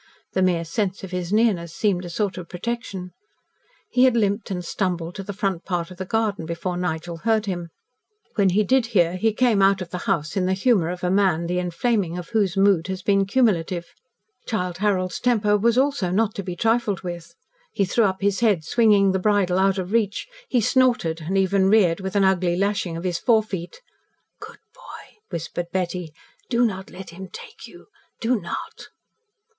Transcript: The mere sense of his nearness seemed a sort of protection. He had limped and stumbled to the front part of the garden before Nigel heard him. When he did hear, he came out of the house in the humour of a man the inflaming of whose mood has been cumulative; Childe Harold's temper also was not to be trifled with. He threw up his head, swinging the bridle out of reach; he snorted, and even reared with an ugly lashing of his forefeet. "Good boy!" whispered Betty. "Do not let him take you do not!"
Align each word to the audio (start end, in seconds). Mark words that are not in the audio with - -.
The 0.33 0.41
mere 0.41 0.65
sense 0.65 1.03
of 1.03 1.11
his 1.11 1.31
nearness 1.31 1.75
seemed 1.75 2.05
a 2.05 2.09
sort 2.09 2.39
of 2.39 2.49
protection. 2.49 3.11
He 3.91 4.05
had 4.05 4.15
limped 4.17 4.49
and 4.49 4.65
stumbled 4.65 5.13
to 5.13 5.21
the 5.21 5.31
front 5.31 5.63
part 5.63 5.91
of 5.91 5.97
the 5.97 6.07
garden 6.07 6.47
before 6.47 6.75
Nigel 6.75 7.17
heard 7.17 7.45
him. 7.45 7.69
When 8.33 8.49
he 8.49 8.63
did 8.63 8.87
hear, 8.97 9.15
he 9.15 9.31
came 9.31 9.61
out 9.61 9.79
of 9.79 9.91
the 9.91 9.99
house 10.09 10.35
in 10.35 10.47
the 10.47 10.55
humour 10.55 10.89
of 10.89 11.03
a 11.03 11.11
man 11.11 11.45
the 11.45 11.59
inflaming 11.59 12.17
of 12.17 12.29
whose 12.29 12.57
mood 12.57 12.87
has 12.87 13.03
been 13.03 13.27
cumulative; 13.27 13.93
Childe 14.47 14.79
Harold's 14.79 15.19
temper 15.19 15.51
also 15.51 15.87
was 16.07 16.15
not 16.15 16.33
to 16.33 16.41
be 16.41 16.55
trifled 16.55 17.01
with. 17.01 17.35
He 17.71 17.85
threw 17.85 18.05
up 18.05 18.21
his 18.21 18.39
head, 18.39 18.63
swinging 18.65 19.11
the 19.11 19.19
bridle 19.19 19.59
out 19.59 19.77
of 19.77 19.91
reach; 19.91 20.27
he 20.49 20.61
snorted, 20.61 21.21
and 21.21 21.37
even 21.37 21.69
reared 21.69 21.99
with 21.99 22.15
an 22.15 22.23
ugly 22.23 22.55
lashing 22.55 22.97
of 22.97 23.03
his 23.03 23.19
forefeet. 23.19 23.81
"Good 24.39 24.61
boy!" 24.73 25.17
whispered 25.29 25.67
Betty. 25.71 26.11
"Do 26.49 26.65
not 26.65 26.89
let 26.89 27.11
him 27.11 27.27
take 27.31 27.67
you 27.67 27.85
do 28.19 28.39
not!" 28.41 28.87